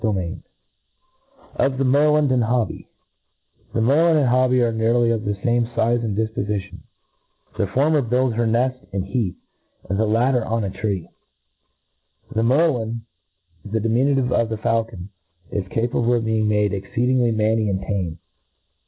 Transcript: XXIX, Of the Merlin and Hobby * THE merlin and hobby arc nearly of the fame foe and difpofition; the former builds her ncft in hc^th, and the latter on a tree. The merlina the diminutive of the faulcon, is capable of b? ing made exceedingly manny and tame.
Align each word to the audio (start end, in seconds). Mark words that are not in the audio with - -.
XXIX, 0.01 0.41
Of 1.57 1.77
the 1.77 1.83
Merlin 1.83 2.31
and 2.31 2.45
Hobby 2.45 2.89
* 3.29 3.73
THE 3.75 3.81
merlin 3.81 4.17
and 4.17 4.29
hobby 4.29 4.63
arc 4.63 4.73
nearly 4.73 5.11
of 5.11 5.25
the 5.25 5.35
fame 5.35 5.67
foe 5.75 5.93
and 6.01 6.17
difpofition; 6.17 6.79
the 7.55 7.67
former 7.67 8.01
builds 8.01 8.35
her 8.35 8.47
ncft 8.47 8.79
in 8.91 9.03
hc^th, 9.03 9.35
and 9.87 9.99
the 9.99 10.07
latter 10.07 10.43
on 10.43 10.63
a 10.63 10.71
tree. 10.71 11.07
The 12.31 12.41
merlina 12.41 12.99
the 13.63 13.79
diminutive 13.79 14.31
of 14.33 14.49
the 14.49 14.57
faulcon, 14.57 15.09
is 15.51 15.67
capable 15.67 16.15
of 16.15 16.25
b? 16.25 16.39
ing 16.39 16.47
made 16.47 16.73
exceedingly 16.73 17.29
manny 17.31 17.69
and 17.69 17.81
tame. 17.81 18.17